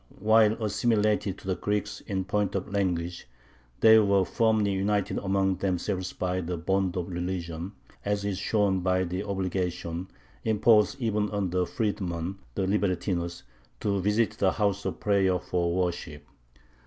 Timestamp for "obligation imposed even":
9.23-11.29